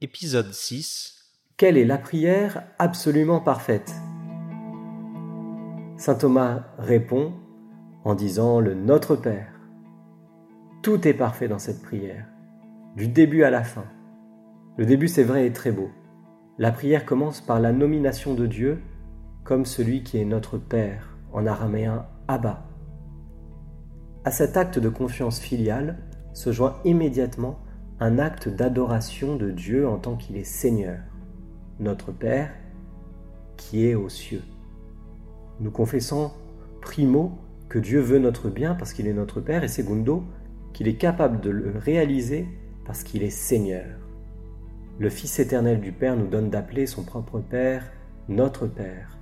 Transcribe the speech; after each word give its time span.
Épisode 0.00 0.52
6 0.52 1.24
Quelle 1.56 1.76
est 1.76 1.84
la 1.84 1.98
prière 1.98 2.62
absolument 2.78 3.40
parfaite? 3.40 3.92
Saint 5.96 6.14
Thomas 6.14 6.66
répond 6.78 7.32
en 8.04 8.14
disant 8.14 8.60
le 8.60 8.74
Notre 8.74 9.16
Père. 9.16 9.52
Tout 10.84 11.08
est 11.08 11.14
parfait 11.14 11.48
dans 11.48 11.58
cette 11.58 11.82
prière, 11.82 12.28
du 12.94 13.08
début 13.08 13.42
à 13.42 13.50
la 13.50 13.64
fin. 13.64 13.86
Le 14.76 14.86
début, 14.86 15.08
c'est 15.08 15.24
vrai, 15.24 15.46
est 15.46 15.52
très 15.52 15.72
beau. 15.72 15.90
La 16.58 16.70
prière 16.70 17.04
commence 17.04 17.40
par 17.40 17.58
la 17.58 17.72
nomination 17.72 18.34
de 18.34 18.46
Dieu 18.46 18.80
comme 19.42 19.66
celui 19.66 20.04
qui 20.04 20.18
est 20.18 20.24
notre 20.24 20.58
Père, 20.58 21.16
en 21.32 21.44
araméen 21.44 22.06
Abba. 22.28 22.68
À 24.24 24.30
cet 24.30 24.56
acte 24.56 24.78
de 24.78 24.90
confiance 24.90 25.40
filiale 25.40 25.98
se 26.34 26.52
joint 26.52 26.76
immédiatement 26.84 27.58
un 28.00 28.18
acte 28.18 28.48
d'adoration 28.48 29.36
de 29.36 29.50
Dieu 29.50 29.88
en 29.88 29.98
tant 29.98 30.16
qu'il 30.16 30.36
est 30.36 30.44
Seigneur, 30.44 30.98
notre 31.80 32.12
Père 32.12 32.50
qui 33.56 33.86
est 33.86 33.96
aux 33.96 34.08
cieux. 34.08 34.42
Nous 35.60 35.72
confessons, 35.72 36.30
primo, 36.80 37.32
que 37.68 37.78
Dieu 37.78 38.00
veut 38.00 38.20
notre 38.20 38.48
bien 38.48 38.74
parce 38.74 38.92
qu'il 38.92 39.08
est 39.08 39.12
notre 39.12 39.40
Père, 39.40 39.64
et 39.64 39.68
secondo, 39.68 40.24
qu'il 40.72 40.86
est 40.86 40.94
capable 40.94 41.40
de 41.40 41.50
le 41.50 41.74
réaliser 41.76 42.46
parce 42.84 43.02
qu'il 43.02 43.22
est 43.22 43.30
Seigneur. 43.30 43.86
Le 44.98 45.10
Fils 45.10 45.38
éternel 45.38 45.80
du 45.80 45.92
Père 45.92 46.16
nous 46.16 46.28
donne 46.28 46.50
d'appeler 46.50 46.86
son 46.86 47.02
propre 47.02 47.40
Père 47.40 47.84
notre 48.28 48.66
Père. 48.66 49.18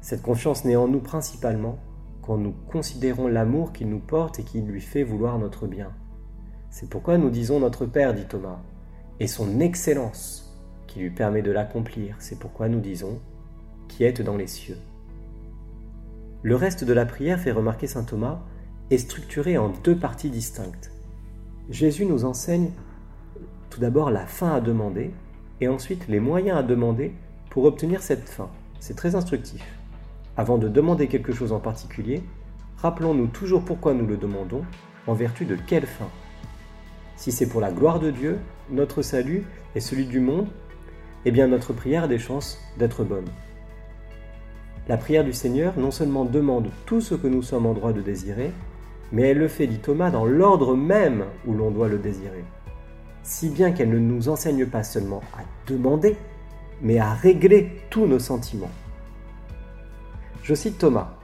Cette 0.00 0.22
confiance 0.22 0.64
naît 0.64 0.76
en 0.76 0.88
nous 0.88 1.00
principalement 1.00 1.78
quand 2.22 2.36
nous 2.36 2.54
considérons 2.70 3.28
l'amour 3.28 3.72
qu'il 3.72 3.88
nous 3.88 4.00
porte 4.00 4.38
et 4.40 4.42
qui 4.42 4.60
lui 4.60 4.80
fait 4.80 5.02
vouloir 5.02 5.38
notre 5.38 5.66
bien. 5.66 5.92
C'est 6.70 6.88
pourquoi 6.88 7.18
nous 7.18 7.30
disons 7.30 7.60
notre 7.60 7.84
Père, 7.84 8.14
dit 8.14 8.26
Thomas, 8.26 8.60
et 9.18 9.26
son 9.26 9.58
excellence 9.60 10.56
qui 10.86 11.00
lui 11.00 11.10
permet 11.10 11.42
de 11.42 11.50
l'accomplir. 11.50 12.14
C'est 12.20 12.38
pourquoi 12.38 12.68
nous 12.68 12.80
disons 12.80 13.20
qui 13.88 14.04
êtes 14.04 14.22
dans 14.22 14.36
les 14.36 14.46
cieux. 14.46 14.78
Le 16.42 16.56
reste 16.56 16.84
de 16.84 16.92
la 16.92 17.04
prière, 17.06 17.40
fait 17.40 17.52
remarquer 17.52 17.86
saint 17.86 18.04
Thomas, 18.04 18.40
est 18.90 18.98
structuré 18.98 19.58
en 19.58 19.68
deux 19.68 19.96
parties 19.96 20.30
distinctes. 20.30 20.92
Jésus 21.68 22.06
nous 22.06 22.24
enseigne 22.24 22.70
tout 23.68 23.80
d'abord 23.80 24.10
la 24.10 24.26
fin 24.26 24.54
à 24.54 24.60
demander 24.60 25.10
et 25.60 25.68
ensuite 25.68 26.08
les 26.08 26.20
moyens 26.20 26.58
à 26.58 26.62
demander 26.62 27.12
pour 27.50 27.64
obtenir 27.64 28.02
cette 28.02 28.28
fin. 28.28 28.48
C'est 28.78 28.96
très 28.96 29.16
instructif. 29.16 29.64
Avant 30.36 30.56
de 30.56 30.68
demander 30.68 31.08
quelque 31.08 31.32
chose 31.32 31.52
en 31.52 31.60
particulier, 31.60 32.22
rappelons-nous 32.78 33.26
toujours 33.26 33.64
pourquoi 33.64 33.92
nous 33.92 34.06
le 34.06 34.16
demandons, 34.16 34.64
en 35.06 35.14
vertu 35.14 35.44
de 35.44 35.56
quelle 35.56 35.86
fin? 35.86 36.08
Si 37.20 37.32
c'est 37.32 37.46
pour 37.46 37.60
la 37.60 37.70
gloire 37.70 38.00
de 38.00 38.10
Dieu, 38.10 38.38
notre 38.70 39.02
salut 39.02 39.44
et 39.74 39.80
celui 39.80 40.06
du 40.06 40.20
monde, 40.20 40.48
eh 41.26 41.30
bien 41.30 41.48
notre 41.48 41.74
prière 41.74 42.04
a 42.04 42.08
des 42.08 42.18
chances 42.18 42.58
d'être 42.78 43.04
bonne. 43.04 43.28
La 44.88 44.96
prière 44.96 45.22
du 45.22 45.34
Seigneur 45.34 45.78
non 45.78 45.90
seulement 45.90 46.24
demande 46.24 46.70
tout 46.86 47.02
ce 47.02 47.14
que 47.14 47.26
nous 47.26 47.42
sommes 47.42 47.66
en 47.66 47.74
droit 47.74 47.92
de 47.92 48.00
désirer, 48.00 48.52
mais 49.12 49.28
elle 49.28 49.36
le 49.36 49.48
fait, 49.48 49.66
dit 49.66 49.80
Thomas, 49.80 50.10
dans 50.10 50.24
l'ordre 50.24 50.74
même 50.74 51.26
où 51.46 51.52
l'on 51.52 51.70
doit 51.70 51.88
le 51.88 51.98
désirer. 51.98 52.42
Si 53.22 53.50
bien 53.50 53.72
qu'elle 53.72 53.90
ne 53.90 53.98
nous 53.98 54.30
enseigne 54.30 54.64
pas 54.64 54.82
seulement 54.82 55.20
à 55.34 55.42
demander, 55.70 56.16
mais 56.80 56.98
à 57.00 57.12
régler 57.12 57.82
tous 57.90 58.06
nos 58.06 58.18
sentiments. 58.18 58.70
Je 60.42 60.54
cite 60.54 60.78
Thomas. 60.78 61.18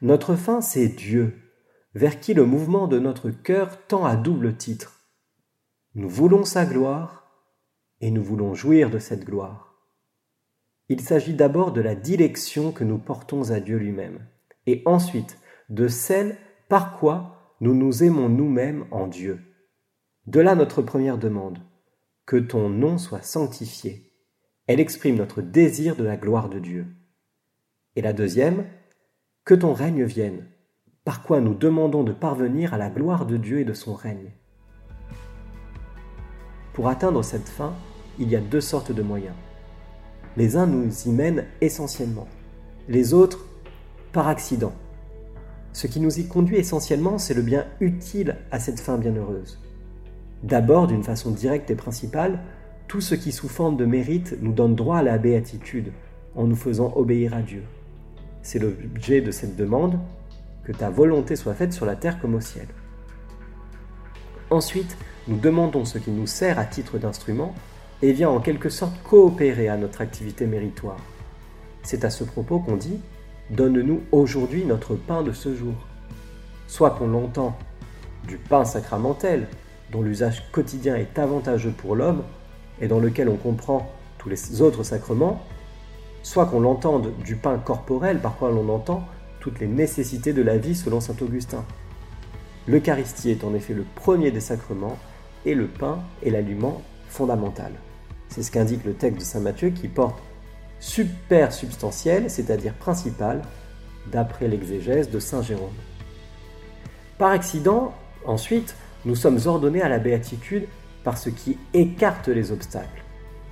Notre 0.00 0.36
fin, 0.36 0.62
c'est 0.62 0.88
Dieu, 0.88 1.36
vers 1.94 2.18
qui 2.18 2.32
le 2.32 2.46
mouvement 2.46 2.86
de 2.86 2.98
notre 2.98 3.28
cœur 3.28 3.76
tend 3.88 4.06
à 4.06 4.16
double 4.16 4.54
titre. 4.54 4.93
Nous 5.96 6.08
voulons 6.08 6.44
sa 6.44 6.66
gloire 6.66 7.30
et 8.00 8.10
nous 8.10 8.22
voulons 8.22 8.54
jouir 8.54 8.90
de 8.90 8.98
cette 8.98 9.24
gloire. 9.24 9.74
Il 10.88 11.00
s'agit 11.00 11.34
d'abord 11.34 11.72
de 11.72 11.80
la 11.80 11.94
dilection 11.94 12.72
que 12.72 12.84
nous 12.84 12.98
portons 12.98 13.52
à 13.52 13.60
Dieu 13.60 13.78
lui-même, 13.78 14.26
et 14.66 14.82
ensuite 14.86 15.38
de 15.68 15.88
celle 15.88 16.36
par 16.68 16.98
quoi 16.98 17.56
nous 17.60 17.74
nous 17.74 18.02
aimons 18.02 18.28
nous-mêmes 18.28 18.86
en 18.90 19.06
Dieu. 19.06 19.40
De 20.26 20.40
là 20.40 20.54
notre 20.54 20.82
première 20.82 21.16
demande, 21.16 21.60
que 22.26 22.36
ton 22.36 22.68
nom 22.68 22.98
soit 22.98 23.22
sanctifié. 23.22 24.10
Elle 24.66 24.80
exprime 24.80 25.16
notre 25.16 25.42
désir 25.42 25.94
de 25.94 26.04
la 26.04 26.16
gloire 26.16 26.48
de 26.48 26.58
Dieu. 26.58 26.86
Et 27.96 28.02
la 28.02 28.12
deuxième, 28.12 28.66
que 29.44 29.54
ton 29.54 29.72
règne 29.72 30.04
vienne, 30.04 30.46
par 31.04 31.22
quoi 31.22 31.40
nous 31.40 31.54
demandons 31.54 32.02
de 32.02 32.12
parvenir 32.12 32.74
à 32.74 32.78
la 32.78 32.90
gloire 32.90 33.26
de 33.26 33.36
Dieu 33.36 33.60
et 33.60 33.64
de 33.64 33.74
son 33.74 33.94
règne. 33.94 34.32
Pour 36.74 36.88
atteindre 36.88 37.22
cette 37.22 37.48
fin, 37.48 37.72
il 38.18 38.28
y 38.28 38.36
a 38.36 38.40
deux 38.40 38.60
sortes 38.60 38.90
de 38.90 39.02
moyens. 39.02 39.36
Les 40.36 40.56
uns 40.56 40.66
nous 40.66 40.90
y 41.06 41.10
mènent 41.10 41.44
essentiellement, 41.60 42.26
les 42.88 43.14
autres 43.14 43.46
par 44.12 44.26
accident. 44.26 44.72
Ce 45.72 45.86
qui 45.86 46.00
nous 46.00 46.18
y 46.18 46.26
conduit 46.26 46.56
essentiellement, 46.56 47.16
c'est 47.18 47.34
le 47.34 47.42
bien 47.42 47.66
utile 47.78 48.38
à 48.50 48.58
cette 48.58 48.80
fin 48.80 48.98
bienheureuse. 48.98 49.60
D'abord, 50.42 50.88
d'une 50.88 51.04
façon 51.04 51.30
directe 51.30 51.70
et 51.70 51.76
principale, 51.76 52.40
tout 52.88 53.00
ce 53.00 53.14
qui 53.14 53.30
sous 53.30 53.48
forme 53.48 53.76
de 53.76 53.84
mérite 53.84 54.36
nous 54.40 54.52
donne 54.52 54.74
droit 54.74 54.98
à 54.98 55.02
la 55.04 55.16
béatitude 55.16 55.92
en 56.34 56.44
nous 56.48 56.56
faisant 56.56 56.92
obéir 56.96 57.34
à 57.34 57.42
Dieu. 57.42 57.62
C'est 58.42 58.58
l'objet 58.58 59.20
de 59.20 59.30
cette 59.30 59.54
demande, 59.54 60.00
que 60.64 60.72
ta 60.72 60.90
volonté 60.90 61.36
soit 61.36 61.54
faite 61.54 61.72
sur 61.72 61.86
la 61.86 61.94
terre 61.94 62.18
comme 62.20 62.34
au 62.34 62.40
ciel. 62.40 62.66
Ensuite, 64.50 64.96
nous 65.28 65.38
demandons 65.38 65.84
ce 65.84 65.98
qui 65.98 66.10
nous 66.10 66.26
sert 66.26 66.58
à 66.58 66.64
titre 66.64 66.98
d'instrument 66.98 67.54
et 68.02 68.12
vient 68.12 68.30
en 68.30 68.40
quelque 68.40 68.68
sorte 68.68 69.02
coopérer 69.02 69.68
à 69.68 69.76
notre 69.76 70.00
activité 70.00 70.46
méritoire. 70.46 70.98
C'est 71.82 72.04
à 72.04 72.10
ce 72.10 72.24
propos 72.24 72.58
qu'on 72.58 72.76
dit 72.76 73.00
Donne-nous 73.50 74.02
aujourd'hui 74.12 74.64
notre 74.64 74.94
pain 74.94 75.22
de 75.22 75.32
ce 75.32 75.54
jour. 75.54 75.74
Soit 76.66 76.90
qu'on 76.90 77.08
l'entend 77.08 77.56
du 78.26 78.36
pain 78.36 78.64
sacramentel, 78.64 79.46
dont 79.92 80.02
l'usage 80.02 80.50
quotidien 80.50 80.96
est 80.96 81.18
avantageux 81.18 81.72
pour 81.76 81.94
l'homme 81.94 82.22
et 82.80 82.88
dans 82.88 83.00
lequel 83.00 83.28
on 83.28 83.36
comprend 83.36 83.90
tous 84.18 84.28
les 84.28 84.62
autres 84.62 84.82
sacrements, 84.82 85.42
soit 86.22 86.46
qu'on 86.46 86.60
l'entende 86.60 87.12
du 87.22 87.36
pain 87.36 87.58
corporel 87.58 88.18
par 88.18 88.36
quoi 88.36 88.50
l'on 88.50 88.68
entend 88.70 89.04
toutes 89.40 89.60
les 89.60 89.66
nécessités 89.66 90.32
de 90.32 90.42
la 90.42 90.56
vie 90.56 90.74
selon 90.74 91.00
saint 91.00 91.16
Augustin. 91.20 91.64
L'Eucharistie 92.66 93.30
est 93.30 93.44
en 93.44 93.54
effet 93.54 93.74
le 93.74 93.84
premier 93.94 94.30
des 94.30 94.40
sacrements 94.40 94.98
et 95.44 95.54
le 95.54 95.66
pain 95.66 96.02
est 96.24 96.30
l'aliment 96.30 96.82
fondamental. 97.08 97.72
C'est 98.28 98.42
ce 98.42 98.50
qu'indique 98.50 98.84
le 98.84 98.94
texte 98.94 99.20
de 99.20 99.24
saint 99.24 99.40
Matthieu 99.40 99.70
qui 99.70 99.88
porte 99.88 100.18
super 100.80 101.52
substantiel, 101.52 102.30
c'est-à-dire 102.30 102.74
principal, 102.74 103.42
d'après 104.10 104.48
l'exégèse 104.48 105.10
de 105.10 105.18
saint 105.18 105.42
Jérôme. 105.42 105.74
Par 107.18 107.30
accident, 107.30 107.94
ensuite, 108.24 108.76
nous 109.04 109.14
sommes 109.14 109.38
ordonnés 109.44 109.82
à 109.82 109.88
la 109.88 109.98
béatitude 109.98 110.66
par 111.04 111.18
ce 111.18 111.30
qui 111.30 111.58
écarte 111.74 112.28
les 112.28 112.50
obstacles. 112.50 113.04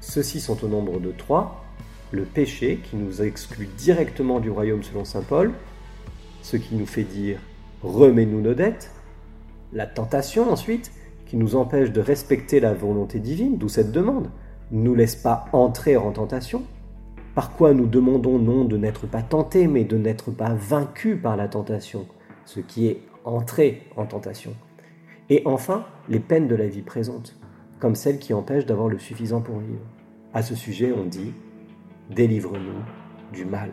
Ceux-ci 0.00 0.40
sont 0.40 0.64
au 0.64 0.68
nombre 0.68 0.98
de 0.98 1.12
trois 1.12 1.64
le 2.10 2.22
péché 2.22 2.80
qui 2.88 2.96
nous 2.96 3.22
exclut 3.22 3.68
directement 3.76 4.40
du 4.40 4.50
royaume 4.50 4.82
selon 4.82 5.04
saint 5.04 5.22
Paul, 5.22 5.52
ce 6.42 6.56
qui 6.56 6.74
nous 6.74 6.86
fait 6.86 7.02
dire 7.02 7.38
remets-nous 7.82 8.40
nos 8.40 8.54
dettes, 8.54 8.90
la 9.74 9.86
tentation 9.86 10.50
ensuite, 10.50 10.92
qui 11.26 11.36
nous 11.36 11.56
empêche 11.56 11.90
de 11.90 12.00
respecter 12.00 12.60
la 12.60 12.72
volonté 12.72 13.18
divine, 13.18 13.58
d'où 13.58 13.68
cette 13.68 13.92
demande, 13.92 14.30
ne 14.70 14.82
nous 14.82 14.94
laisse 14.94 15.16
pas 15.16 15.46
entrer 15.52 15.96
en 15.96 16.12
tentation, 16.12 16.62
par 17.34 17.56
quoi 17.56 17.74
nous 17.74 17.86
demandons 17.86 18.38
non 18.38 18.64
de 18.64 18.76
n'être 18.76 19.06
pas 19.06 19.22
tentés, 19.22 19.66
mais 19.66 19.84
de 19.84 19.98
n'être 19.98 20.30
pas 20.30 20.54
vaincus 20.54 21.20
par 21.20 21.36
la 21.36 21.48
tentation, 21.48 22.06
ce 22.44 22.60
qui 22.60 22.86
est 22.86 23.02
entrer 23.24 23.82
en 23.96 24.06
tentation. 24.06 24.52
Et 25.28 25.42
enfin, 25.44 25.84
les 26.08 26.20
peines 26.20 26.48
de 26.48 26.54
la 26.54 26.68
vie 26.68 26.82
présente, 26.82 27.36
comme 27.80 27.96
celles 27.96 28.18
qui 28.18 28.34
empêchent 28.34 28.66
d'avoir 28.66 28.88
le 28.88 28.98
suffisant 28.98 29.40
pour 29.40 29.58
vivre. 29.58 29.82
À 30.32 30.42
ce 30.42 30.54
sujet, 30.54 30.92
on 30.92 31.04
dit 31.04 31.32
Délivre-nous 32.10 32.82
du 33.32 33.44
mal. 33.44 33.70